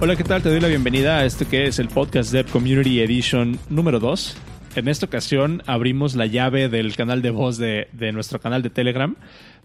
[0.00, 0.42] Hola, ¿qué tal?
[0.42, 4.36] Te doy la bienvenida a este que es el Podcast Dev Community Edition número 2.
[4.76, 8.70] En esta ocasión abrimos la llave del canal de voz de, de nuestro canal de
[8.70, 9.16] Telegram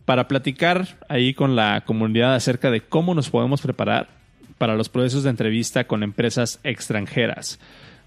[0.05, 4.09] para platicar ahí con la comunidad acerca de cómo nos podemos preparar
[4.57, 7.59] para los procesos de entrevista con empresas extranjeras.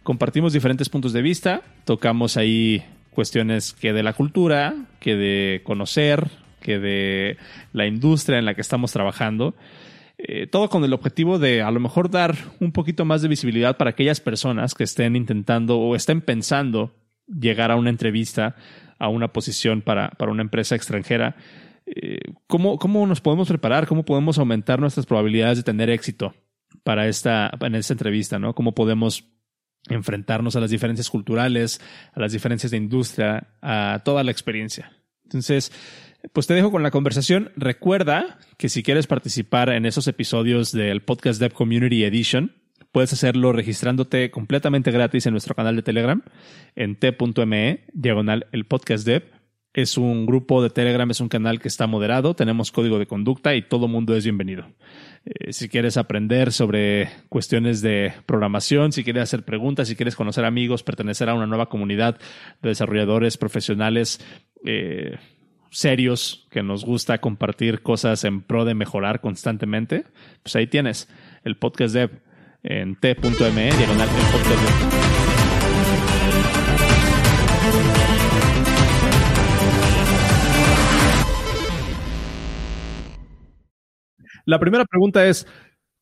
[0.02, 6.28] Compartimos diferentes puntos de vista, tocamos ahí cuestiones que de la cultura, que de conocer,
[6.60, 7.36] que de
[7.72, 9.54] la industria en la que estamos trabajando.
[10.18, 13.76] Eh, todo con el objetivo de a lo mejor dar un poquito más de visibilidad
[13.76, 16.94] para aquellas personas que estén intentando o estén pensando
[17.26, 18.56] llegar a una entrevista,
[18.98, 21.36] a una posición para, para una empresa extranjera.
[21.84, 23.86] Eh, ¿cómo, ¿Cómo nos podemos preparar?
[23.86, 26.34] ¿Cómo podemos aumentar nuestras probabilidades de tener éxito
[26.82, 28.38] para esta, en esta entrevista?
[28.38, 28.54] ¿no?
[28.54, 29.24] ¿Cómo podemos
[29.88, 31.80] enfrentarnos a las diferencias culturales,
[32.14, 34.92] a las diferencias de industria, a toda la experiencia?
[35.24, 35.72] Entonces,
[36.32, 37.52] pues te dejo con la conversación.
[37.56, 42.52] Recuerda que si quieres participar en esos episodios del Podcast Dev Community Edition,
[42.92, 46.22] puedes hacerlo registrándote completamente gratis en nuestro canal de Telegram
[46.74, 49.24] en t.me diagonal el podcast dev.
[49.74, 53.54] Es un grupo de Telegram, es un canal que está moderado, tenemos código de conducta
[53.54, 54.66] y todo mundo es bienvenido.
[55.26, 60.46] Eh, si quieres aprender sobre cuestiones de programación, si quieres hacer preguntas, si quieres conocer
[60.46, 62.18] amigos, pertenecer a una nueva comunidad
[62.62, 64.24] de desarrolladores profesionales,
[64.64, 65.18] eh,
[65.76, 70.06] serios que nos gusta compartir cosas en pro de mejorar constantemente,
[70.42, 71.06] pues ahí tienes
[71.44, 72.22] el podcast dev
[72.62, 75.06] en t.me diagonal el podcast dev.
[84.46, 85.46] La primera pregunta es,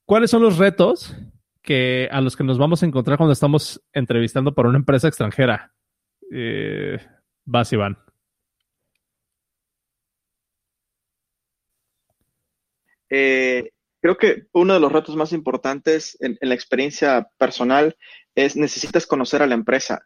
[0.06, 1.17] ¿cuáles son los retos
[1.62, 5.72] que a los que nos vamos a encontrar cuando estamos entrevistando para una empresa extranjera?
[6.30, 7.00] Eh,
[7.45, 8.04] vas, Iván.
[13.17, 13.70] Eh,
[14.03, 17.97] creo que uno de los retos más importantes en, la experiencia personal
[18.34, 20.05] es necesitas conocer a la empresa.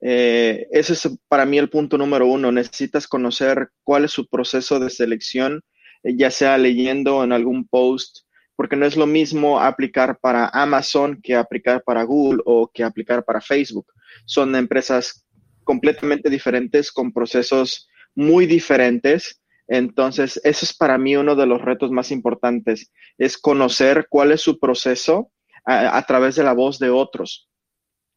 [0.00, 2.50] Eh, ese es para mí el punto número uno.
[2.50, 5.62] Necesitas conocer cuál es su proceso de selección,
[6.02, 8.24] eh, ya sea leyendo en algún post,
[8.56, 13.24] porque no es lo mismo aplicar para Amazon que aplicar para Google o que aplicar
[13.24, 13.86] para Facebook.
[14.24, 15.24] Son empresas
[15.62, 19.37] completamente diferentes, con procesos muy diferentes
[19.68, 24.40] entonces, eso es para mí uno de los retos más importantes, es conocer cuál es
[24.40, 25.30] su proceso
[25.64, 27.50] a, través de la voz de otros.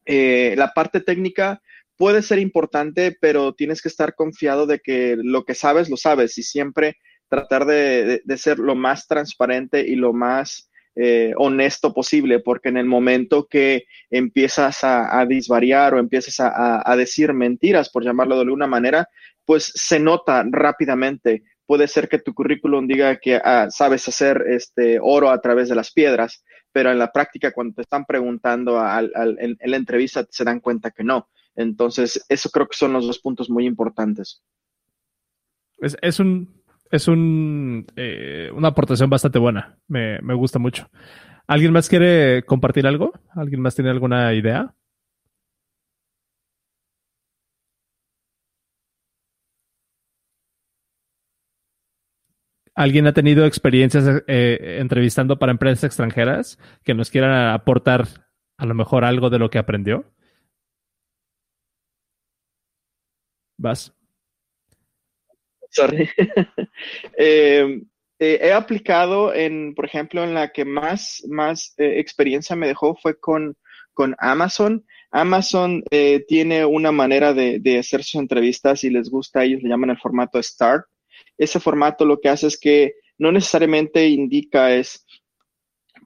[0.06, 1.60] Eh, la parte técnica
[1.98, 6.38] puede ser importante, pero tienes que estar confiado de que lo que sabes, lo sabes
[6.38, 6.96] y siempre
[7.28, 12.86] tratar de, ser lo más transparente y lo más eh, honesto posible, porque en el
[12.86, 18.66] momento que empiezas a, disvariar o empiezas a, a, decir mentiras, por llamarlo de alguna
[18.66, 19.08] manera,
[19.44, 21.42] pues se nota rápidamente.
[21.66, 25.74] Puede ser que tu currículum diga que ah, sabes hacer este oro a través de
[25.74, 30.60] las piedras, pero en la práctica cuando te están preguntando en, la entrevista se dan
[30.60, 31.28] cuenta que no.
[31.54, 34.42] Entonces, eso creo que son los dos puntos muy importantes.
[35.78, 39.76] Es, un, es un, eh, una aportación bastante buena.
[39.88, 40.88] Me, me gusta mucho.
[41.46, 43.12] ¿Alguien más quiere compartir algo?
[43.34, 44.74] ¿Alguien más tiene alguna idea?
[52.74, 58.06] ¿Alguien ha tenido experiencias eh, entrevistando para empresas extranjeras que nos quieran aportar
[58.56, 60.06] a lo mejor algo de lo que aprendió?
[63.58, 63.92] Vas.
[65.70, 66.08] Sorry.
[67.18, 67.82] Eh,
[68.18, 73.18] eh, he aplicado en, por ejemplo, en la que más, más experiencia me dejó fue
[73.20, 73.56] con,
[73.92, 74.84] con Amazon.
[75.10, 75.84] Amazon
[76.26, 79.98] tiene una manera de, de hacer sus entrevistas y les gusta, ellos le llaman el
[79.98, 80.86] formato START
[81.42, 85.04] ese formato lo que hace es que no necesariamente indica es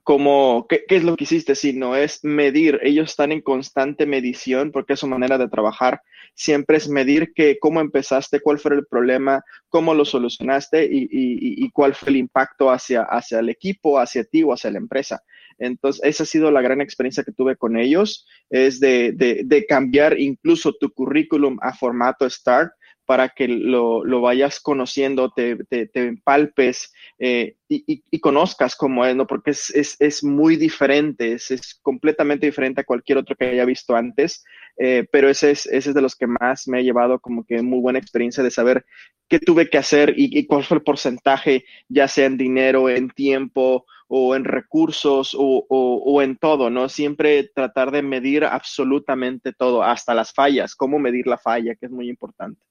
[0.03, 2.79] como qué, es lo que hiciste, sino es medir.
[2.81, 6.01] Ellos están en constante medición porque es su manera de trabajar.
[6.33, 11.93] Siempre es medir que, cómo empezaste, cuál fue el problema, cómo lo solucionaste y, cuál
[11.93, 15.21] fue el impacto hacia, hacia el equipo, hacia ti o hacia la empresa.
[15.57, 20.17] Entonces, esa ha sido la gran experiencia que tuve con ellos, es de, de cambiar
[20.17, 22.71] incluso tu currículum a formato START
[23.07, 29.25] para que lo, vayas conociendo, te, te, empalpes eh, y, conozcas cómo es, ¿no?
[29.25, 34.43] Porque es, muy diferente, es, completamente diferente a cualquier otro que haya visto antes,
[34.77, 37.61] eh, pero ese es, ese es de los que más me ha llevado como que
[37.61, 38.85] muy buena experiencia de saber
[39.29, 43.85] qué tuve que hacer y, cuál fue el porcentaje, ya sea en dinero, en tiempo
[44.09, 46.89] o en recursos o, o, en todo, ¿no?
[46.89, 51.91] Siempre tratar de medir absolutamente todo, hasta las fallas, cómo medir la falla, que es
[51.91, 52.61] muy importante.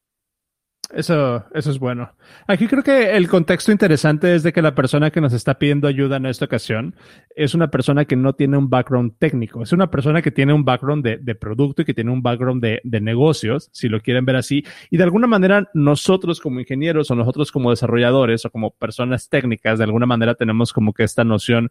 [0.95, 2.13] Eso, eso es bueno.
[2.47, 5.89] Aquí creo que el contexto interesante es de que la persona que nos está pidiendo
[5.89, 6.95] ayuda en esta ocasión
[7.35, 10.65] es una persona que no tiene un background técnico, es una persona que tiene un
[10.65, 14.37] background de, producto y que tiene un background de, de, negocios, si lo quieren ver
[14.37, 14.65] así.
[14.89, 19.79] Y de alguna manera nosotros como ingenieros o nosotros como desarrolladores o como personas técnicas,
[19.79, 21.71] de alguna manera tenemos como que esta noción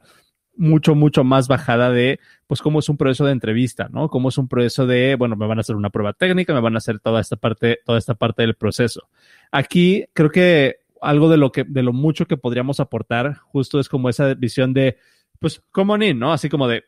[0.57, 4.09] mucho, mucho más bajada de, pues, cómo es un proceso de entrevista, ¿no?
[4.09, 6.75] Cómo es un proceso de, bueno, me van a hacer una prueba técnica, me van
[6.75, 9.09] a hacer toda esta parte, toda esta parte del proceso.
[9.51, 13.89] Aquí creo que algo de lo que, de lo mucho que podríamos aportar, justo es
[13.89, 14.97] como esa visión de,
[15.39, 16.33] pues, como ni, ¿no?
[16.33, 16.83] Así como de,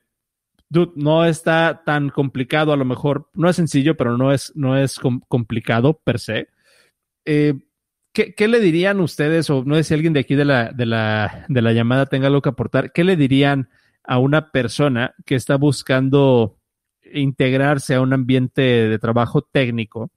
[0.69, 4.77] dude, no está tan complicado, a lo mejor, no es sencillo, pero no es, no
[4.77, 6.47] es complicado per se.
[7.25, 7.53] Eh,
[8.35, 11.45] ¿Qué, le dirían ustedes, o no sé si alguien de aquí de la, de, la,
[11.47, 13.69] de la llamada tenga algo que aportar, qué le dirían
[14.03, 16.57] a una persona que está buscando
[17.13, 20.09] integrarse a un ambiente de trabajo técnico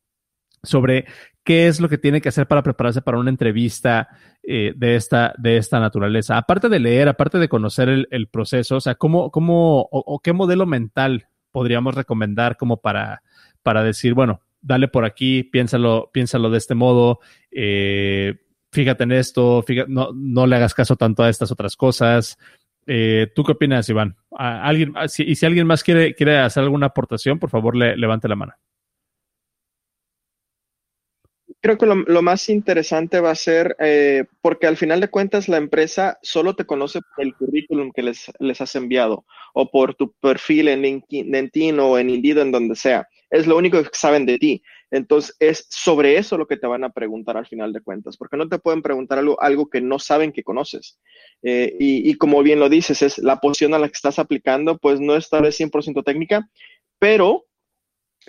[0.62, 1.06] sobre
[1.44, 4.08] qué es lo que tiene que hacer para prepararse para una entrevista
[4.42, 6.38] eh, de, esta, de esta naturaleza?
[6.38, 10.64] Aparte de leer, aparte de conocer el, proceso, o sea, ¿cómo, cómo o, qué modelo
[10.64, 13.22] mental podríamos recomendar como para,
[13.62, 17.20] para decir, bueno, dale por aquí, piénsalo, piénsalo de este modo,
[17.50, 18.36] eh,
[18.72, 22.38] fíjate en esto, no, no, le hagas caso tanto a estas otras cosas.
[22.86, 24.16] Eh, ¿Tú qué opinas, Iván?
[24.30, 28.36] ¿Alguien, y si alguien más quiere, quiere hacer alguna aportación, por favor, le, levante la
[28.36, 28.54] mano.
[31.62, 35.58] Creo que lo, más interesante va a ser, eh, porque al final de cuentas la
[35.58, 40.12] empresa solo te conoce por el currículum que les, les has enviado o por tu
[40.12, 44.38] perfil en LinkedIn o en Indeed, en donde sea es lo único que saben de
[44.38, 44.62] ti.
[44.90, 48.36] Entonces, es sobre eso lo que te van a preguntar al final de cuentas, porque
[48.36, 50.98] no te pueden preguntar algo, algo que no saben que conoces.
[51.42, 55.00] Eh, y, como bien lo dices, es la posición a la que estás aplicando, pues
[55.00, 56.48] no está de 100% técnica,
[56.98, 57.46] pero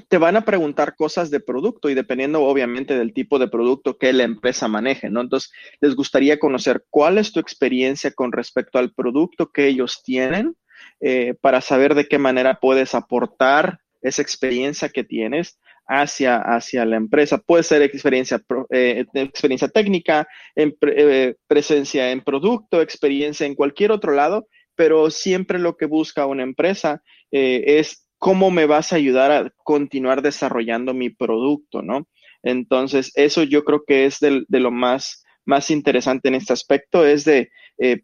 [0.07, 4.13] te van a preguntar cosas de producto y dependiendo obviamente del tipo de producto que
[4.13, 5.19] la empresa maneje, ¿no?
[5.19, 5.51] Entonces,
[5.81, 10.55] les gustaría conocer cuál es tu experiencia con respecto al producto que ellos tienen
[11.01, 16.95] eh, para saber de qué manera puedes aportar esa experiencia que tienes hacia, hacia la
[16.95, 17.37] empresa.
[17.37, 24.13] Puede ser experiencia, eh, experiencia técnica, en eh, presencia en producto, experiencia en cualquier otro
[24.13, 27.01] lado, pero siempre lo que busca una empresa
[27.31, 32.07] eh, es cómo me vas a ayudar a continuar desarrollando mi producto, ¿no?
[32.43, 37.25] Entonces, eso yo creo que es de, lo más, más interesante en este aspecto, es
[37.25, 37.49] de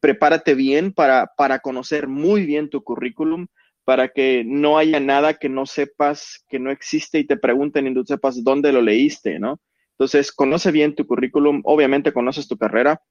[0.02, 3.48] prepárate bien para, para conocer muy bien tu currículum,
[3.88, 7.94] para que no haya nada que no sepas, que no existe y te pregunten y
[7.94, 9.62] tú sepas dónde lo leíste, ¿no?
[9.92, 13.02] Entonces, conoce bien tu currículum, obviamente conoces tu carrera,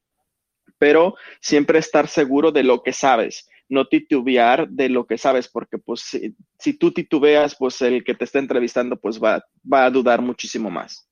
[0.76, 5.78] pero siempre estar seguro de lo que sabes, no titubear de lo que sabes, porque
[5.78, 6.02] pues
[6.58, 10.70] si, tú titubeas, pues el que te está entrevistando pues va, va a dudar muchísimo
[10.70, 11.08] más.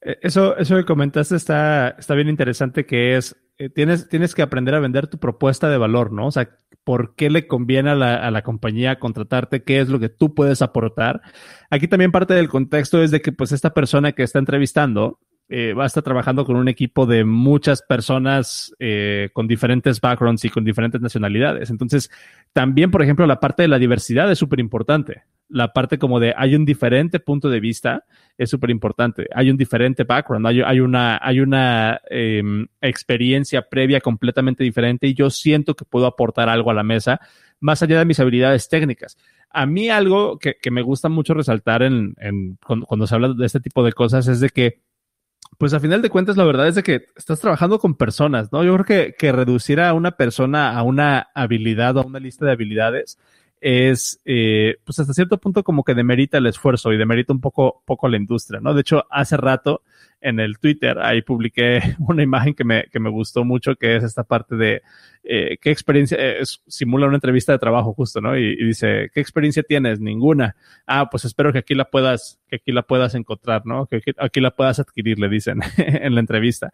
[0.00, 4.42] Eh, eso, eso que comentaste está, está bien interesante, que es, eh, tienes, tienes que
[4.42, 6.26] aprender a vender tu propuesta de valor, ¿no?
[6.26, 6.50] O sea,
[6.86, 11.20] por qué le conviene a la, compañía contratarte, qué es lo que tú puedes aportar.
[11.68, 15.18] Aquí también parte del contexto es de que pues esta persona que está entrevistando
[15.48, 20.44] eh, va a estar trabajando con un equipo de muchas personas eh, con diferentes backgrounds
[20.44, 21.70] y con diferentes nacionalidades.
[21.70, 22.08] Entonces,
[22.52, 26.34] también, por ejemplo, la parte de la diversidad es súper importante la parte como de
[26.36, 28.04] hay un diferente punto de vista
[28.36, 29.26] es súper importante.
[29.34, 35.30] Hay un diferente background, hay, una, hay una em, experiencia previa completamente diferente y yo
[35.30, 37.20] siento que puedo aportar algo a la mesa
[37.60, 39.16] más allá de mis habilidades técnicas.
[39.50, 42.14] A mí algo que, me gusta mucho resaltar en,
[42.86, 44.82] cuando, se habla de este tipo de cosas es de que
[45.58, 48.62] pues a final de cuentas, la verdad es de que estás trabajando con personas, ¿no?
[48.64, 52.44] Yo creo que, que reducir a una persona a una habilidad o a una lista
[52.44, 53.18] de habilidades
[53.68, 57.82] es, eh, pues hasta cierto punto como que demerita el esfuerzo y demerita un poco,
[57.84, 58.74] poco la industria, ¿no?
[58.74, 59.82] De hecho, hace rato
[60.20, 64.04] en el Twitter ahí publiqué una imagen que me, que me gustó mucho, que es
[64.04, 64.82] esta parte de
[65.24, 68.38] eh, qué experiencia, eh, simula una entrevista de trabajo justo, ¿no?
[68.38, 69.98] Y, dice, ¿qué experiencia tienes?
[69.98, 70.54] Ninguna.
[70.86, 73.86] Ah, pues espero que aquí la puedas, que aquí la puedas encontrar, ¿no?
[73.86, 76.72] Que aquí la puedas adquirir, le dicen en la entrevista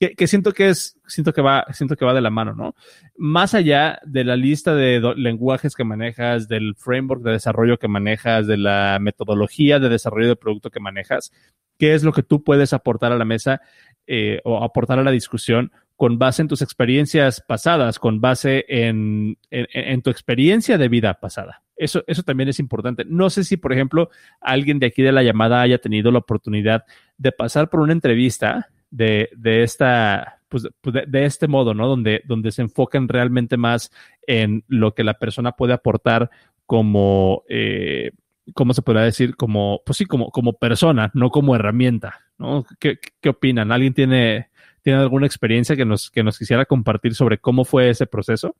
[0.00, 2.74] que, siento que es, siento que va, siento que va de la mano, ¿no?
[3.18, 8.46] Más allá de la lista de lenguajes que manejas, del framework de desarrollo que manejas,
[8.46, 11.32] de la metodología de desarrollo de producto que manejas,
[11.78, 13.60] ¿qué es lo que tú puedes aportar a la mesa
[14.06, 19.36] eh, o aportar a la discusión con base en tus experiencias pasadas, con base en,
[19.50, 21.62] en, tu experiencia de vida pasada?
[21.76, 23.04] Eso, eso también es importante.
[23.06, 24.08] No sé si, por ejemplo,
[24.40, 26.84] alguien de aquí de la llamada haya tenido la oportunidad
[27.18, 31.88] de pasar por una entrevista de, de esta, pues, pues de, este modo, ¿no?
[31.88, 33.90] Donde, donde se enfocan realmente más
[34.26, 36.30] en lo que la persona puede aportar
[36.66, 38.10] como, eh,
[38.54, 39.36] ¿cómo se podría decir?
[39.36, 42.64] Como, pues sí, como, como persona, no como herramienta, ¿no?
[42.78, 43.72] ¿Qué, qué opinan?
[43.72, 44.50] ¿Alguien tiene,
[44.82, 48.54] tiene alguna experiencia que nos, que nos quisiera compartir sobre cómo fue ese proceso?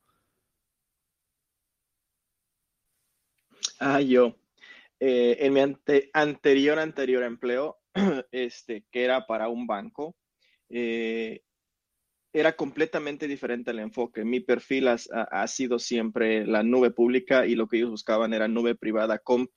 [3.81, 4.37] Ah, yo.
[5.01, 5.61] Eh, en mi
[6.13, 7.80] anterior, anterior empleo,
[8.33, 10.17] este, que era para un banco,
[10.69, 11.43] eh,
[12.33, 14.25] era completamente diferente el enfoque.
[14.25, 18.75] Mi perfil ha, sido siempre la nube pública y lo que ellos buscaban era nube
[18.75, 19.49] privada con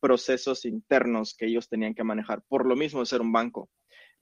[0.00, 3.68] procesos internos que ellos tenían que manejar, por lo mismo de ser un banco.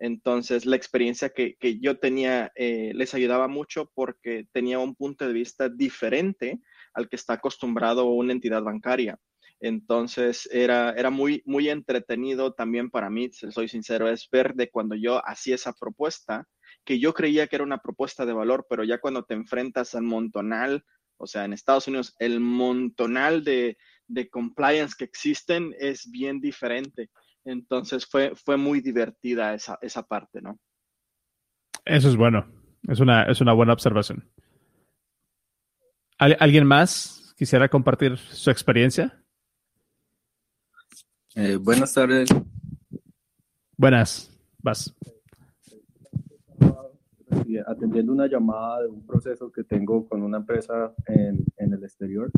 [0.00, 5.32] Entonces, la experiencia que, yo tenía eh, les ayudaba mucho porque tenía un punto de
[5.32, 6.60] vista diferente
[6.94, 9.18] al que está acostumbrado una entidad bancaria.
[9.60, 14.94] Entonces era, era muy, muy entretenido también para mí, soy sincero, es ver de cuando
[14.94, 16.46] yo hacía esa propuesta,
[16.84, 20.02] que yo creía que era una propuesta de valor, pero ya cuando te enfrentas al
[20.02, 20.84] montonal,
[21.16, 27.10] o sea, en Estados Unidos, el montonal de, de compliance que existen es bien diferente.
[27.44, 30.58] Entonces fue, fue muy divertida esa, esa parte, ¿no?
[31.84, 32.46] Eso es bueno.
[32.86, 34.30] Es una, es una buena observación.
[36.18, 39.22] ¿Alguien más quisiera compartir su experiencia?
[41.34, 42.28] Eh, buenas tardes.
[43.76, 44.30] Buenas,
[44.62, 44.94] vas.
[47.66, 52.30] Atendiendo una llamada de un proceso que tengo con una empresa en, en el exterior.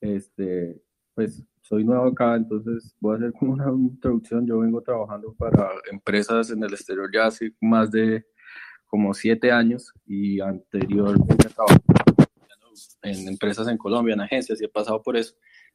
[0.00, 0.80] Este,
[1.14, 4.46] pues soy nuevo acá, entonces voy a hacer como una introducción.
[4.46, 8.26] Yo vengo trabajando para empresas en el exterior ya hace más de
[8.86, 11.82] como siete años y anteriormente trabajado
[13.02, 15.34] en empresas en Colombia, en agencias y he pasado por eso.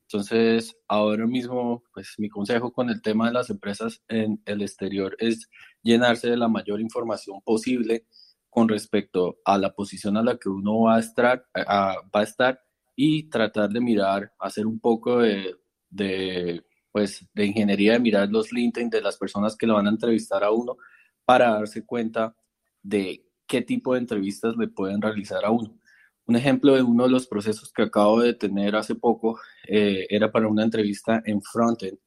[0.09, 5.17] Entonces, ahora mismo, pues mi consejo con el tema de las empresas en el exterior
[5.19, 5.49] es
[5.83, 8.05] llenarse de la mayor información posible
[8.49, 12.61] con respecto a la posición a la que uno va a estar, va a estar
[12.95, 15.55] y tratar de mirar, hacer un poco de,
[15.89, 19.91] de, pues, de ingeniería, de mirar los LinkedIn de las personas que lo van a
[19.91, 20.77] entrevistar a uno
[21.25, 22.33] para darse cuenta
[22.81, 25.77] de qué tipo de entrevistas le pueden realizar a uno.
[26.27, 30.29] Un ejemplo de uno de los procesos que acabo de tener hace poco eh, era
[30.29, 31.97] para una entrevista en Frontend,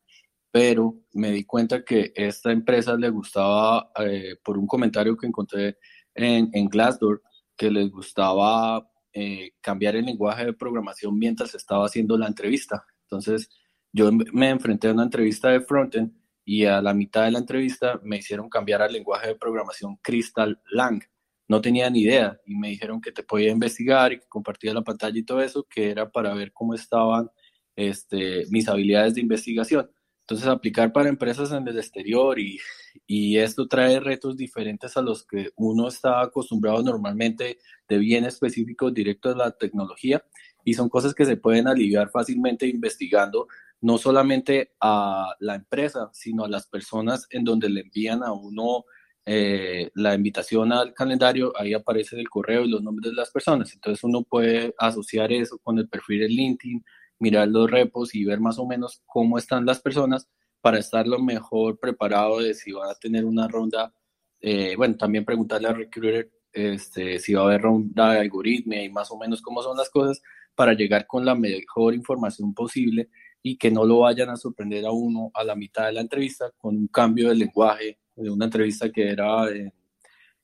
[0.50, 5.78] pero me di cuenta que esta empresa le gustaba, eh, por un comentario que encontré
[6.14, 7.22] en, en Glassdoor,
[7.56, 12.84] que les gustaba eh, cambiar el lenguaje de programación mientras estaba haciendo la entrevista.
[13.04, 13.48] Entonces,
[13.92, 16.12] yo me enfrenté a una entrevista de Frontend
[16.44, 20.60] y a la mitad de la entrevista me hicieron cambiar al lenguaje de programación Crystal
[20.72, 21.02] Lang
[21.50, 24.82] no tenía ni idea y me dijeron que te podía investigar y que compartía la
[24.82, 27.28] pantalla y todo eso, que era para ver cómo estaban
[27.74, 29.90] este, mis habilidades de investigación.
[30.20, 32.60] Entonces, aplicar para empresas en el exterior y,
[33.04, 38.94] y, esto trae retos diferentes a los que uno está acostumbrado normalmente de bien específicos
[38.94, 40.24] directos a la tecnología
[40.64, 43.48] y son cosas que se pueden aliviar fácilmente investigando
[43.80, 48.84] no solamente a la empresa, sino a las personas en donde le envían a uno
[49.26, 53.72] eh, la invitación al calendario, ahí aparece el correo y los nombres de las personas.
[53.74, 56.84] Entonces uno puede asociar eso con el perfil de LinkedIn,
[57.18, 60.28] mirar los repos y ver más o menos cómo están las personas
[60.60, 63.94] para estar lo mejor preparado de si van a tener una ronda.
[64.40, 68.88] Eh, bueno, también preguntarle al recruiter este, si va a haber ronda de algoritmo y
[68.88, 70.20] más o menos cómo son las cosas
[70.54, 73.10] para llegar con la mejor información posible
[73.42, 76.50] y que no lo vayan a sorprender a uno a la mitad de la entrevista
[76.58, 79.46] con un cambio de lenguaje de una entrevista que era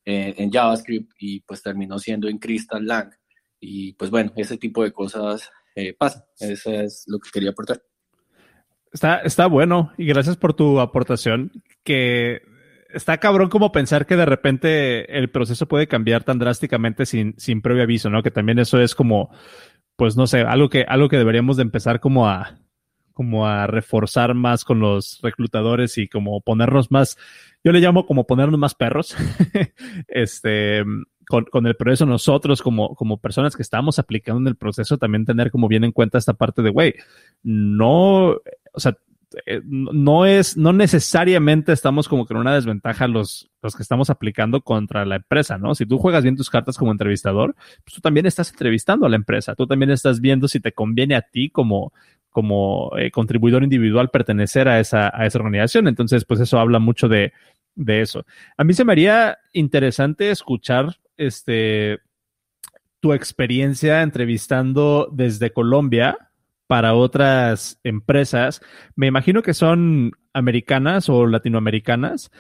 [0.05, 3.11] en, JavaScript y pues terminó siendo en Crystal Lang.
[3.61, 6.23] Y pues bueno, ese tipo de cosas eh, pasan.
[6.39, 7.83] Eso es lo que quería aportar.
[8.93, 11.53] Está, está bueno y gracias por tu aportación.
[11.83, 12.43] Que
[12.91, 17.61] está cabrón como pensar que de repente el proceso puede cambiar tan drásticamente sin, sin
[17.61, 18.23] previo aviso, ¿no?
[18.23, 19.31] Que también eso es como,
[19.97, 22.59] pues no sé, algo que, algo que deberíamos de empezar como a,
[23.17, 27.17] como a reforzar más con los reclutadores y como ponernos más,
[27.65, 29.17] yo le llamo como ponernos más perros,
[30.07, 30.85] este,
[31.27, 35.25] con, con, el proceso nosotros como, como personas que estamos aplicando en el proceso, también
[35.25, 36.95] tener como bien en cuenta esta parte de, güey,
[37.43, 38.99] no, o sea,
[39.45, 44.63] eh, no es, no necesariamente estamos como con una desventaja los, los que estamos aplicando
[44.63, 45.75] contra la empresa, ¿no?
[45.75, 47.55] Si tú juegas bien tus cartas como entrevistador,
[47.85, 51.17] pues tú también estás entrevistando a la empresa, tú también estás viendo si te conviene
[51.17, 51.93] a ti como,
[52.37, 55.89] como eh, contribuidor individual pertenecer a esa, a esa organización.
[55.89, 57.33] Entonces, pues eso habla mucho de,
[57.75, 58.27] de eso.
[58.59, 62.01] A mí se me haría interesante escuchar este
[63.01, 66.29] tu experiencia entrevistando desde Colombia
[66.67, 68.61] para otras empresas.
[68.97, 72.31] Me imagino que son americanas o latinoamericanas.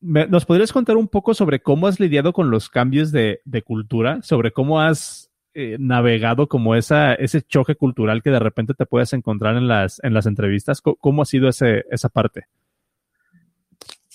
[0.00, 4.22] ¿Nos podrías contar un poco sobre cómo has lidiado con los cambios de, de cultura?
[4.22, 9.12] Sobre cómo has eh, navegado como esa, ese choque cultural que de repente te puedes
[9.12, 10.80] encontrar en las, en las entrevistas?
[10.80, 12.46] ¿Cómo, ha sido ese, esa parte?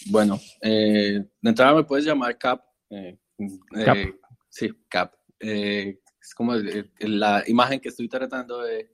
[0.07, 2.61] Bueno, eh, de entrada me puedes llamar Cap.
[2.89, 3.17] Eh,
[3.85, 3.97] Cap.
[4.49, 5.13] sí, Cap.
[5.39, 8.89] es como la imagen que estoy tratando de,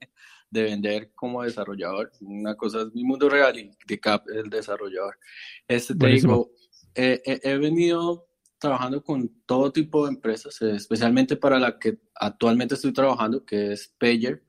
[0.50, 2.12] de vender como desarrollador.
[2.20, 5.18] Una cosa es mi mundo real y de Cap el desarrollador.
[5.66, 6.50] Este te digo,
[6.94, 8.26] he venido
[8.66, 13.94] trabajando con todo tipo de empresas, especialmente para la que actualmente estoy trabajando, que es
[13.98, 14.42] Payer.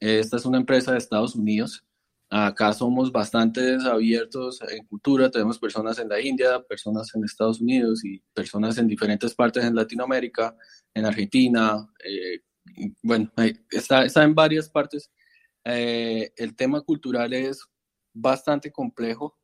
[0.00, 1.84] Esta es una empresa de Estados Unidos.
[2.28, 8.04] Acá somos bastante abiertos en cultura, tenemos personas en la India, personas en Estados Unidos
[8.04, 10.56] y personas en diferentes partes en Latinoamérica,
[10.94, 12.40] en Argentina, eh,
[13.02, 13.30] bueno,
[13.70, 15.10] está, está en varias partes
[15.64, 17.64] eh, el tema cultural es
[18.12, 19.38] bastante complejo,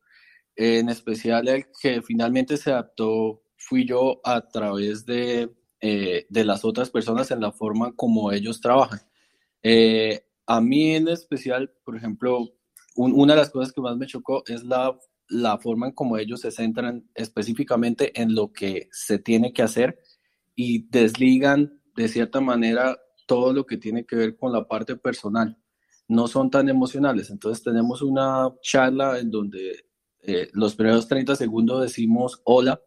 [0.55, 6.65] en especial el que finalmente se adaptó fui yo a través de, eh, de las
[6.65, 9.01] otras personas en la forma como ellos trabajan.
[9.61, 12.49] Eh, a mí en especial, por ejemplo,
[12.95, 14.97] una de las cosas que más me chocó es la,
[15.27, 19.99] la forma en cómo ellos se centran específicamente en lo que se tiene que hacer
[20.55, 22.97] y desligan de cierta manera
[23.27, 25.57] todo lo que tiene que ver con la parte personal
[26.09, 27.29] no son tan emocionales.
[27.29, 29.85] Entonces tenemos una charla en donde
[30.21, 32.81] eh, los primeros 30 segundos decimos hola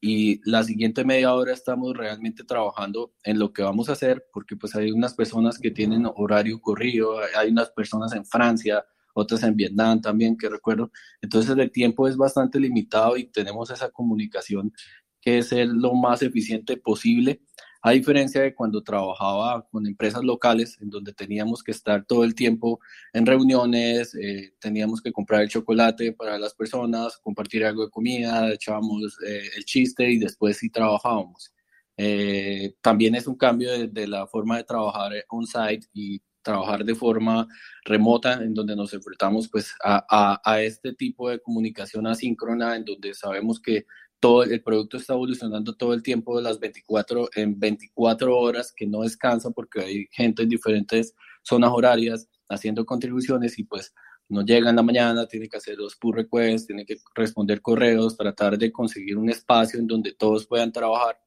[0.00, 4.56] y la siguiente media hora estamos realmente trabajando en lo que vamos a hacer porque
[4.56, 9.56] pues hay unas personas que tienen horario corrido, hay unas personas en Francia, otras en
[9.56, 10.90] Vietnam también que recuerdo.
[11.20, 14.72] Entonces el tiempo es bastante limitado y tenemos esa comunicación
[15.20, 17.42] que es lo más eficiente posible
[17.82, 22.34] a diferencia de cuando trabajaba con empresas locales, en donde teníamos que estar todo el
[22.34, 22.80] tiempo
[23.12, 28.52] en reuniones, eh, teníamos que comprar el chocolate para las personas, compartir algo de comida,
[28.52, 31.52] echábamos eh, el chiste y después sí trabajábamos.
[31.96, 37.46] Eh, también es un cambio de, la forma de trabajar on-site y trabajar de forma
[37.84, 43.12] remota, en donde nos enfrentamos pues a, a, este tipo de comunicación asíncrona, en donde
[43.14, 43.84] sabemos que
[44.20, 48.86] todo el producto está evolucionando todo el tiempo de las 24 en 24 horas que
[48.86, 53.94] no descansa porque hay gente en diferentes zonas horarias haciendo contribuciones y pues
[54.28, 58.16] no llega en la mañana, tiene que hacer los pull requests, tiene que responder correos,
[58.16, 61.18] tratar de conseguir un espacio en donde todos puedan trabajar.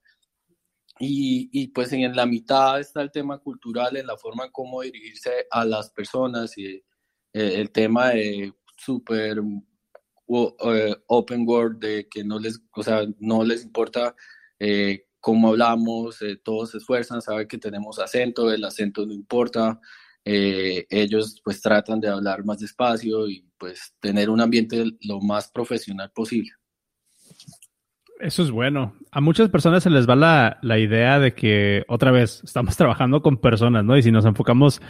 [0.99, 4.81] Y, y pues en la mitad está el tema cultural, en la forma en cómo
[4.81, 6.81] dirigirse a las personas y eh,
[7.33, 9.41] el tema de súper
[10.27, 14.15] eh, open world, de que no les, o sea, no les importa
[14.59, 19.79] eh, cómo hablamos, eh, todos se esfuerzan, saben que tenemos acento, el acento no importa,
[20.25, 26.11] ellos pues tratan de hablar más despacio y pues tener un ambiente lo más profesional
[26.15, 26.51] posible.
[28.23, 28.95] Eso es bueno.
[29.11, 33.21] A muchas personas se les va la, la, idea de que, otra vez, estamos trabajando
[33.21, 33.97] con personas, ¿no?
[33.97, 34.81] Y si nos enfocamos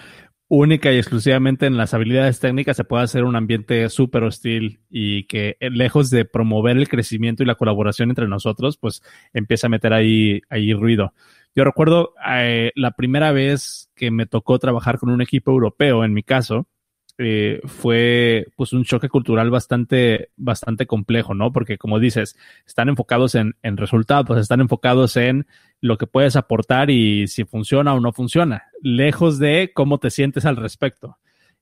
[0.56, 5.24] única y exclusivamente en las habilidades técnicas se puede hacer un ambiente súper hostil y
[5.24, 9.02] que eh, lejos de promover el crecimiento y la colaboración entre nosotros, pues
[9.34, 11.14] empieza a meter ahí, ahí ruido.
[11.56, 16.14] Yo recuerdo eh, la primera vez que me tocó trabajar con un equipo europeo, en
[16.14, 16.68] mi caso,
[17.18, 21.52] eh, fue pues un choque cultural bastante, bastante complejo, ¿no?
[21.52, 25.46] Porque como dices, están enfocados en, en resultados, están enfocados en
[25.80, 30.46] lo que puedes aportar y si funciona o no funciona, lejos de cómo te sientes
[30.46, 31.18] al respecto.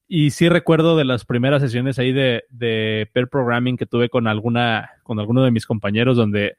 [0.07, 4.27] Y sí recuerdo de las primeras sesiones ahí de, de pair programming que tuve con
[4.27, 6.55] alguna, con alguno de mis compañeros, donde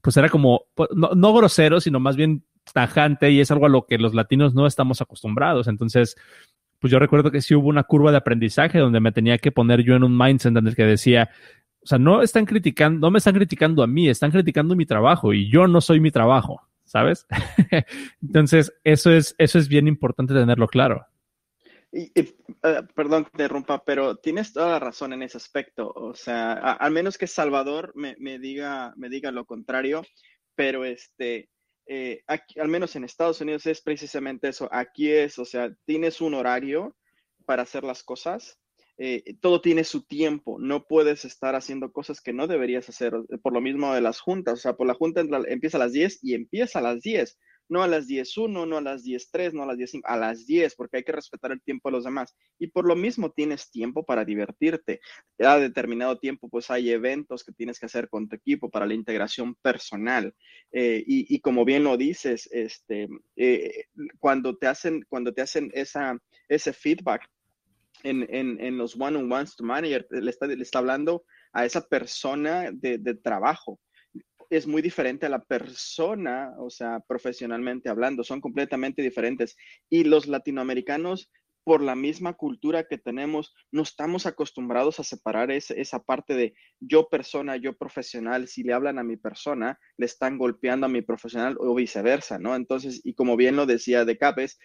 [0.00, 3.70] pues era como, pues, no, no grosero, sino más bien tajante y es algo a
[3.70, 5.68] lo que los latinos no estamos acostumbrados.
[5.68, 6.16] Entonces,
[6.84, 9.82] pues yo recuerdo que sí hubo una curva de aprendizaje donde me tenía que poner
[9.82, 11.30] yo en un mindset en el que decía,
[11.82, 15.32] o sea, no están criticando, no me están criticando a mí, están criticando mi trabajo
[15.32, 17.26] y yo no soy mi trabajo, ¿sabes?
[18.22, 21.06] Entonces, eso es, eso es bien importante tenerlo claro.
[21.90, 22.34] Y, eh,
[22.94, 23.48] perdón que te
[23.86, 25.90] pero tienes toda la razón en ese aspecto.
[25.90, 30.02] O sea, al menos que Salvador me, me, diga, me diga lo contrario,
[30.54, 31.48] pero este,
[31.86, 34.68] eh, al menos en Estados Unidos es precisamente eso.
[34.72, 36.96] Aquí es, o sea, tienes un horario
[37.44, 38.58] para hacer las cosas.
[38.96, 40.58] Eh, todo tiene su tiempo.
[40.58, 43.12] No puedes estar haciendo cosas que no deberías hacer.
[43.42, 44.54] Por lo mismo de las juntas.
[44.54, 47.82] O sea, por la junta empieza a las 10 y empieza a las 10 no
[47.82, 50.98] a las 10.1, no a las 10.3, no a las 10.5, a las 10, porque
[50.98, 52.36] hay que respetar el tiempo de los demás.
[52.58, 55.00] Y por lo mismo tienes tiempo para divertirte.
[55.38, 58.94] A determinado tiempo, pues hay eventos que tienes que hacer con tu equipo para la
[58.94, 60.34] integración personal.
[60.72, 63.84] Eh, y, como bien lo dices, este, eh,
[64.18, 67.28] cuando te hacen, cuando te hacen esa, ese feedback
[68.02, 72.70] en, en, en los one-on-ones to manager, le está, le está hablando a esa persona
[72.72, 73.80] de, de trabajo
[74.50, 79.56] es muy diferente a la persona, o sea, profesionalmente hablando, son completamente diferentes.
[79.88, 81.30] Y los latinoamericanos
[81.64, 87.08] por la misma cultura que tenemos, no estamos acostumbrados a separar esa parte de yo
[87.08, 88.46] persona, yo profesional.
[88.48, 92.54] Si le hablan a mi persona, le están golpeando a mi profesional o viceversa, ¿no?
[92.54, 94.58] Entonces, y como bien lo decía De Capes,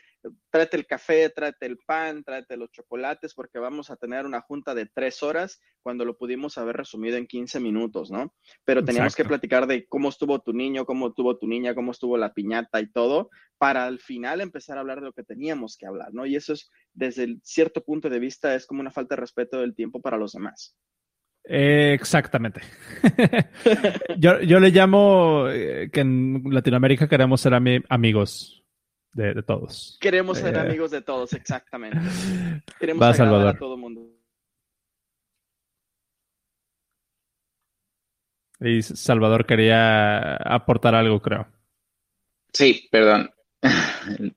[0.50, 4.76] tráete el café, tráete el pan, tráete los chocolates, porque vamos a tener una junta
[4.76, 8.34] de tres horas cuando lo pudimos haber resumido en 15 minutos, ¿no?
[8.66, 12.18] Pero teníamos que platicar de cómo estuvo tu niño, cómo estuvo tu niña, cómo estuvo
[12.18, 15.86] la piñata y todo, para al final empezar a hablar de lo que teníamos que
[15.86, 16.26] hablar, ¿no?
[16.26, 19.74] Y eso es, desde cierto punto de vista, es como una falta de respeto del
[19.74, 20.76] tiempo para los demás.
[21.46, 22.62] exactamente.
[24.18, 28.64] yo, le llamo eh, que en Latinoamérica queremos ser amigos
[29.14, 29.98] de, todos.
[30.02, 32.00] Queremos ser eh, amigos de todos, exactamente.
[32.80, 33.56] Queremos Va, Salvador.
[33.56, 34.02] a todo el mundo.
[38.60, 41.48] Y Salvador quería aportar algo, creo.
[42.52, 43.32] Sí, perdón.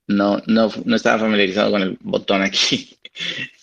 [0.06, 2.98] No, no, no estaba familiarizado con el botón aquí.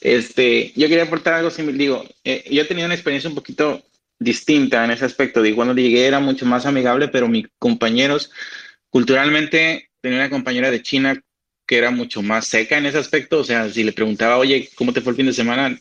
[0.02, 1.78] Este, yo quería aportar algo similar.
[1.78, 3.84] Digo, eh, yo he tenido una experiencia un poquito
[4.20, 5.42] distinta en ese aspecto.
[5.42, 8.32] Digo, cuando llegué era mucho más amigable, pero mis compañeros
[8.90, 11.22] culturalmente tenía una compañera de China
[11.66, 13.40] que era mucho más seca en ese aspecto.
[13.40, 15.80] O sea, si le preguntaba, oye, ¿cómo te fue el fin de semana?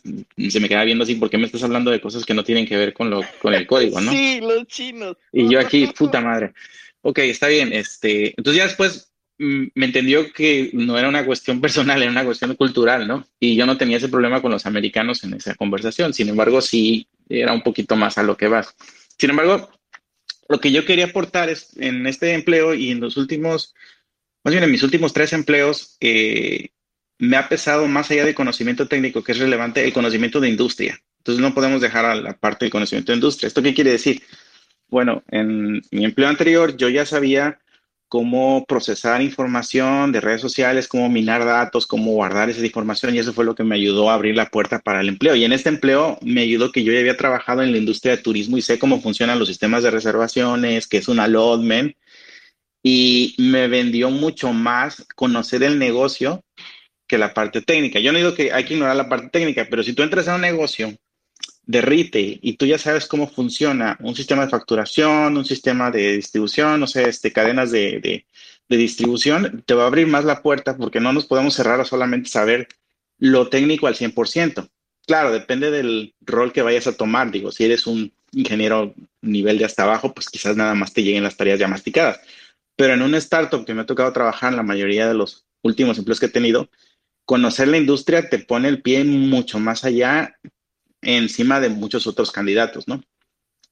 [0.49, 2.67] Se me quedaba viendo así, ¿por qué me estás hablando de cosas que no tienen
[2.67, 4.11] que ver con, lo, con el código, no?
[4.11, 5.17] Sí, los chinos.
[5.31, 6.53] Y yo aquí, puta madre.
[7.01, 7.73] Ok, está bien.
[7.73, 9.08] Este, entonces ya después
[9.39, 13.25] me entendió que no era una cuestión personal, era una cuestión cultural, ¿no?
[13.39, 16.13] Y yo no tenía ese problema con los americanos en esa conversación.
[16.13, 18.75] Sin embargo, sí era un poquito más a lo que vas.
[19.17, 19.69] Sin embargo,
[20.47, 23.73] lo que yo quería aportar es en este empleo y en los últimos
[24.43, 26.69] más bien en mis últimos tres empleos, eh,
[27.17, 30.99] me ha pesado más allá del conocimiento técnico, que es relevante, el conocimiento de industria.
[31.17, 33.47] Entonces no podemos dejar a la parte del conocimiento de industria.
[33.47, 34.21] ¿Esto qué quiere decir?
[34.87, 37.59] Bueno, en mi empleo anterior yo ya sabía
[38.09, 43.33] cómo procesar información de redes sociales, cómo minar datos, cómo guardar esa información y eso
[43.33, 45.35] fue lo que me ayudó a abrir la puerta para el empleo.
[45.35, 48.23] Y en este empleo me ayudó que yo ya había trabajado en la industria de
[48.23, 51.95] turismo y sé cómo funcionan los sistemas de reservaciones, que es un allotment,
[52.83, 56.43] y me vendió mucho más conocer el negocio
[57.07, 57.99] que la parte técnica.
[57.99, 60.35] Yo no digo que hay que ignorar la parte técnica, pero si tú entras a
[60.35, 60.95] un negocio
[61.69, 66.13] de retail y tú ya sabes cómo funciona un sistema de facturación, un sistema de
[66.13, 67.99] distribución, no sé, este, cadenas de,
[68.67, 71.85] de, distribución, te va a abrir más la puerta porque no nos podemos cerrar a
[71.85, 72.67] solamente saber
[73.19, 74.67] lo técnico al 100%.
[75.05, 77.29] Claro, depende del rol que vayas a tomar.
[77.29, 81.23] Digo, si eres un ingeniero nivel de hasta abajo, pues quizás nada más te lleguen
[81.23, 82.19] las tareas ya masticadas.
[82.75, 85.99] Pero en un startup que me ha tocado trabajar en la mayoría de los últimos
[85.99, 86.67] empleos que he tenido,
[87.25, 90.35] conocer la industria te pone el pie mucho más allá
[91.01, 93.03] encima de muchos otros candidatos, ¿no?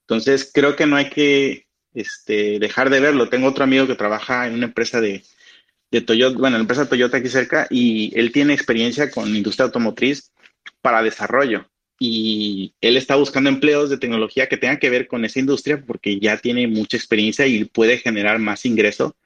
[0.00, 3.28] Entonces, creo que no hay que este, dejar de verlo.
[3.28, 5.22] Tengo otro amigo que trabaja en una empresa de,
[5.90, 10.32] de Toyota, bueno, la empresa Toyota aquí cerca, y él tiene experiencia con industria automotriz
[10.80, 15.40] para desarrollo y él está buscando empleos de tecnología que tengan que ver con esa
[15.40, 19.16] industria porque ya tiene mucha experiencia y puede generar más ingreso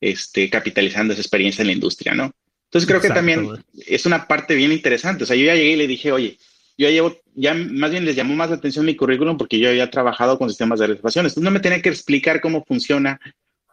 [0.00, 2.32] este, capitalizando esa experiencia en la industria, ¿no?
[2.64, 3.48] Entonces creo que también
[3.86, 5.24] es una parte bien interesante.
[5.24, 6.38] O sea, yo ya llegué y le dije, oye,
[6.80, 9.68] yo ya llevo, ya más bien les llamó más la atención mi currículum porque yo
[9.68, 11.32] había trabajado con sistemas de reservaciones.
[11.32, 13.20] Entonces no me tenía que explicar cómo funciona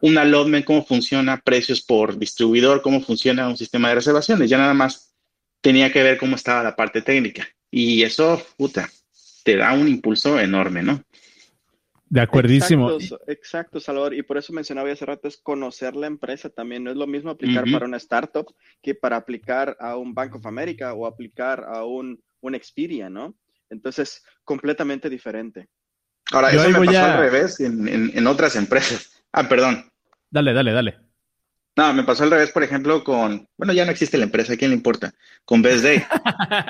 [0.01, 4.49] un allotment, cómo funciona precios por distribuidor, cómo funciona un sistema de reservaciones.
[4.49, 5.15] Ya nada más
[5.61, 7.47] tenía que ver cómo estaba la parte técnica.
[7.71, 8.89] Y eso, puta,
[9.45, 11.01] te da un impulso enorme, ¿no?
[12.09, 12.97] De acuerdísimo.
[13.27, 14.15] Exacto, Salvador.
[14.15, 16.83] Y por eso mencionaba hace rato, es conocer la empresa también.
[16.83, 20.45] No es lo mismo aplicar para una startup que para aplicar a un Bank of
[20.45, 23.35] America o aplicar a un, un Expedia, ¿no?
[23.69, 25.69] Entonces, completamente diferente.
[26.31, 29.23] Ahora, eso me pasó al revés en, en otras empresas.
[29.31, 29.91] Ah, perdón.
[30.29, 31.07] Dale, dale, dale.
[31.77, 34.57] No, me pasó al revés, por ejemplo, con, bueno, ya no existe la empresa, ¿a
[34.57, 35.13] quién le importa?
[35.45, 36.03] Con Best Day.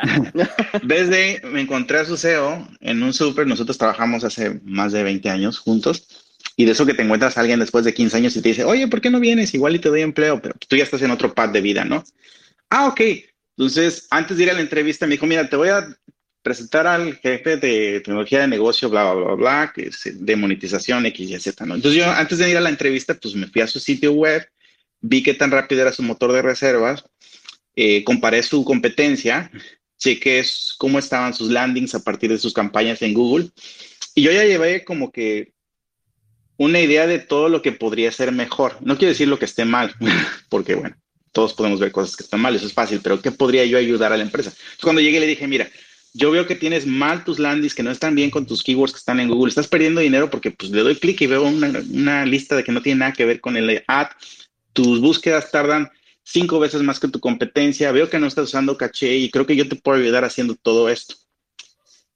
[0.84, 5.04] Best Day, me encontré a su CEO en un súper, nosotros trabajamos hace más de
[5.04, 6.10] 20 años juntos,
[6.58, 8.66] y de eso que te encuentras a alguien después de 15 años y te dice,
[8.66, 9.54] oye, ¿por qué no vienes?
[9.54, 12.04] Igual y te doy empleo, pero tú ya estás en otro pad de vida, ¿no?
[12.70, 13.00] Ah, ok.
[13.58, 15.88] Entonces, antes de ir a la entrevista, me dijo, mira, te voy a
[16.43, 21.06] presentar al jefe de tecnología de negocio, bla, bla, bla, bla, que es de monetización,
[21.08, 21.76] X, Y, Z, ¿no?
[21.76, 24.48] Entonces yo, antes de ir a la entrevista, pues me fui a su sitio web,
[25.02, 27.04] vi qué tan rápido era su motor de reservas,
[27.76, 29.52] eh, comparé su competencia,
[29.98, 30.46] chequé
[30.78, 33.50] cómo estaban sus landings a partir de sus campañas en Google
[34.15, 35.54] y yo ya llevé como que
[36.58, 38.78] una idea de todo lo que podría ser mejor.
[38.82, 39.93] No quiero decir lo que esté mal,
[40.50, 40.96] porque bueno,
[41.32, 44.13] todos podemos ver cosas que están mal, eso es fácil, pero ¿qué podría yo ayudar
[44.13, 44.50] a la empresa?
[44.50, 45.70] Entonces, cuando llegué le dije, mira,
[46.13, 49.00] yo veo que tienes mal tus landings, que no están bien con tus keywords que
[49.00, 52.56] están en Google, estás perdiendo dinero porque pues le doy clic y veo una, lista
[52.56, 54.08] de que no tiene nada que ver con el ad,
[54.74, 55.90] tus búsquedas tardan
[56.24, 59.56] cinco veces más que tu competencia, veo que no estás usando caché y creo que
[59.56, 61.16] yo te puedo ayudar haciendo todo esto.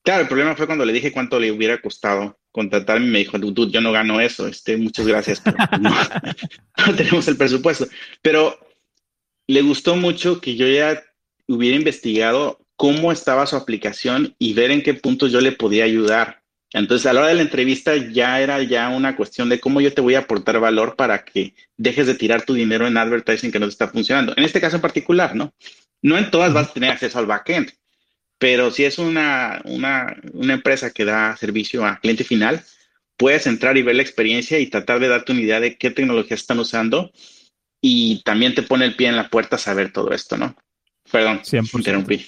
[0.03, 3.71] Claro, el problema fue cuando le dije cuánto le hubiera costado contratarme me dijo, dude,
[3.71, 5.41] yo no gano eso, este, muchas gracias,
[5.79, 7.87] no tenemos el presupuesto.
[8.21, 8.59] Pero
[9.47, 11.03] le gustó mucho que yo ya
[11.47, 16.41] hubiera investigado cómo estaba su aplicación y ver en qué puntos yo le podía ayudar.
[16.73, 19.93] Entonces, a la hora de la entrevista ya era ya una cuestión de cómo yo
[19.93, 23.59] te voy a aportar valor para que dejes de tirar tu dinero en advertising que
[23.59, 24.33] no te está funcionando.
[24.37, 25.53] En este caso en particular, ¿no?
[26.01, 27.71] No en todas vas a tener acceso al backend,
[28.39, 32.63] pero si es una, una, empresa que da servicio a cliente final,
[33.17, 36.35] puedes entrar y ver la experiencia y tratar de darte una idea de qué tecnología
[36.35, 37.11] están usando
[37.81, 40.55] y también te pone el pie en la puerta saber todo esto, ¿no?
[41.11, 41.77] Perdón, 100%.
[41.77, 42.25] interrumpí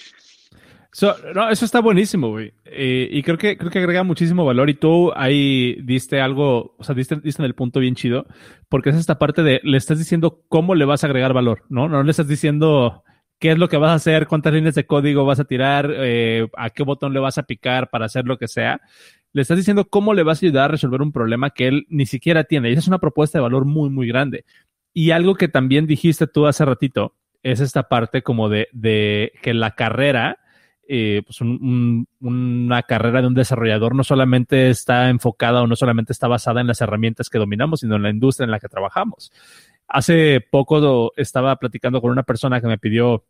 [1.33, 2.53] no, eso está buenísimo, güey.
[2.65, 4.69] Eh, y creo que, creo que agrega muchísimo valor.
[4.69, 8.25] Y tú ahí diste algo, o sea, diste, diste en el punto bien chido,
[8.69, 11.89] porque es esta parte de le estás diciendo cómo le vas a agregar valor, ¿no?
[11.89, 13.03] No le estás diciendo
[13.39, 16.47] qué es lo que vas a hacer, cuántas líneas de código vas a tirar, eh,
[16.55, 18.79] a qué botón le vas a picar para hacer lo que sea.
[19.33, 22.05] Le estás diciendo cómo le vas a ayudar a resolver un problema que él ni
[22.05, 22.69] siquiera tiene.
[22.69, 24.45] Y esa es una propuesta de valor muy, muy grande.
[24.93, 29.53] Y algo que también dijiste tú hace ratito es esta parte como de, de que
[29.53, 30.39] la carrera
[30.85, 36.27] eh, pues una carrera de un desarrollador no solamente está enfocada o no solamente está
[36.27, 39.31] basada en las herramientas que dominamos, sino en la industria en la que trabajamos.
[39.87, 43.23] Hace poco estaba platicando con una persona que me pidió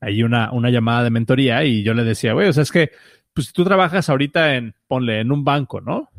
[0.00, 2.90] ahí una, una llamada de mentoría y yo le decía, güey, o sea, es que
[3.32, 6.10] pues si tú trabajas ahorita en, ponle, en un banco, ¿no?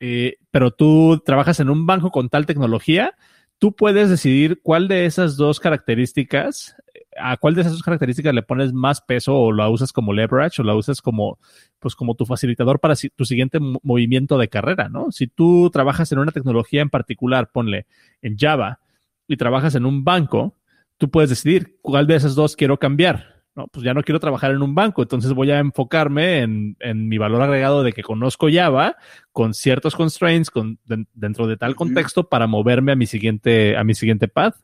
[0.00, 3.14] Eh, pero tú trabajas en un banco con tal tecnología,
[3.58, 6.76] tú puedes decidir cuál de esas dos características
[7.20, 10.62] a cuál de esas dos características le pones más peso o la usas como leverage
[10.62, 11.38] o la usas como,
[11.78, 15.10] pues como tu facilitador para tu siguiente movimiento de carrera, ¿no?
[15.10, 17.86] Si tú trabajas en una tecnología en particular, ponle
[18.22, 18.80] en Java
[19.26, 20.54] y trabajas en un banco,
[20.96, 23.37] tú puedes decidir cuál de esas dos quiero cambiar.
[23.58, 26.76] No, pues ya no quiero trabajar en un banco, entonces voy a enfocarme en,
[27.08, 28.94] mi valor agregado de que conozco Java
[29.32, 30.78] con ciertos constraints con,
[31.12, 34.54] dentro de tal contexto para moverme a mi siguiente, a mi siguiente path.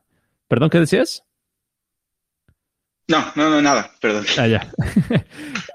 [0.46, 1.24] Perdón, ¿qué decías?
[3.08, 4.26] No, no, no, nada, perdón.
[4.38, 4.70] Ah, ya.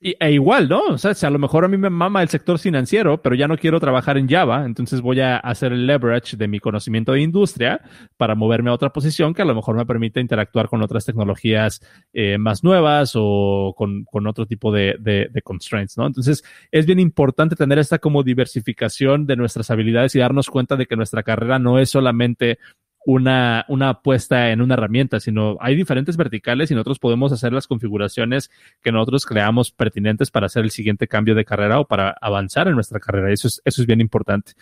[0.00, 0.80] Em, e igual, ¿no?
[0.86, 3.46] O sea, si a lo mejor a mí me mama el sector financiero, pero ya
[3.46, 7.20] no quiero trabajar en Java, entonces voy a hacer el leverage de mi conocimiento de
[7.20, 7.82] industria
[8.16, 11.82] para moverme a otra posición que a lo mejor me permite interactuar con otras tecnologías
[12.12, 16.06] eh, más nuevas o con, con otro tipo de, de, de, constraints, ¿no?
[16.06, 20.86] Entonces, es bien importante tener esta como diversificación de nuestras habilidades y darnos cuenta de
[20.86, 22.58] que nuestra carrera no es solamente
[23.06, 27.66] una, una apuesta en una herramienta, sino hay diferentes verticales y nosotros podemos hacer las
[27.66, 28.50] configuraciones
[28.82, 32.74] que nosotros creamos pertinentes para hacer el siguiente cambio de carrera o para avanzar en
[32.74, 33.32] nuestra carrera.
[33.32, 34.52] Eso es, eso es bien importante.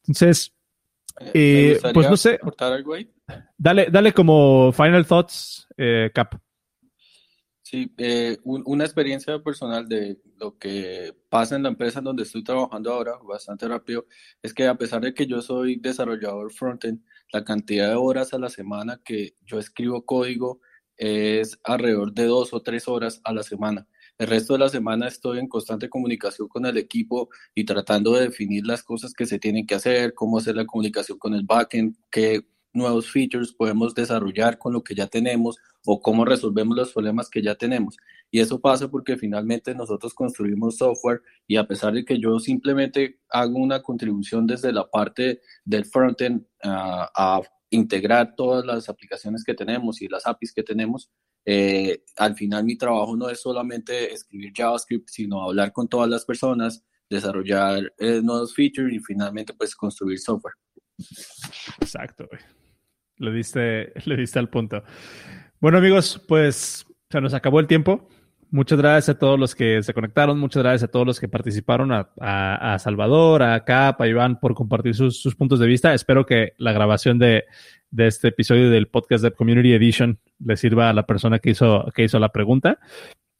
[0.00, 0.52] Entonces,
[1.34, 2.40] eh, pues no sé.
[3.56, 6.40] Dale, dale como final thoughts, eh, Cap.
[7.62, 12.44] Sí, eh, una experiencia personal de lo que pasa en la empresa en donde estoy
[12.44, 14.06] trabajando ahora, bastante rápido,
[14.42, 17.00] es que a pesar de que yo soy desarrollador frontend,
[17.32, 20.60] la cantidad de horas a la semana que yo escribo código
[20.96, 23.88] es alrededor de dos o tres horas a la semana.
[24.18, 28.24] El resto de la semana estoy en constante comunicación con el equipo y tratando de
[28.24, 31.96] definir las cosas que se tienen que hacer, cómo hacer la comunicación con el backend,
[32.10, 37.28] qué nuevos features podemos desarrollar con lo que ya tenemos o cómo resolvemos los problemas
[37.28, 37.96] que ya tenemos.
[38.30, 43.20] Y eso pasa porque finalmente nosotros construimos software y a pesar de que yo simplemente
[43.28, 49.54] hago una contribución desde la parte del frontend uh, a integrar todas las aplicaciones que
[49.54, 51.10] tenemos y las APIs que tenemos,
[51.44, 56.24] eh, al final mi trabajo no es solamente escribir JavaScript, sino hablar con todas las
[56.24, 60.54] personas, desarrollar eh, nuevos features y finalmente pues construir software.
[61.80, 62.28] Exacto.
[63.22, 64.82] Le diste, le diste al punto.
[65.60, 68.08] Bueno, amigos, pues se nos acabó el tiempo.
[68.50, 71.90] Muchas gracias a todos los que se conectaron, muchas gracias a todos los que participaron,
[71.90, 75.94] a, Salvador, a Cap, a Iván por compartir sus, puntos de vista.
[75.94, 77.44] Espero que la grabación de,
[77.96, 82.04] este episodio del podcast de Community Edition le sirva a la persona que hizo, que
[82.04, 82.78] hizo la pregunta.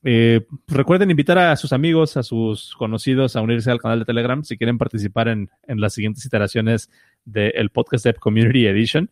[0.02, 4.42] Eh, recuerden invitar a sus amigos, a sus conocidos a unirse al canal de Telegram
[4.42, 6.90] si quieren participar en, las siguientes iteraciones
[7.26, 9.10] del podcast de Community Edition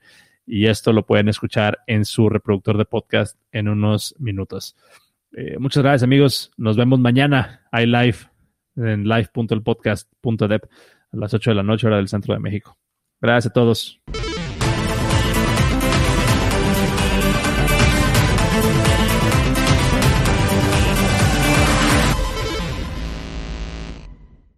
[0.51, 4.77] y esto lo pueden escuchar en su reproductor de podcast en unos minutos.
[5.33, 8.17] Eh, muchas gracias amigos, nos vemos mañana, hay live
[8.75, 12.77] en live.elpodcast.dep a las 8 de la noche hora del centro de México.
[13.21, 14.01] Gracias a todos.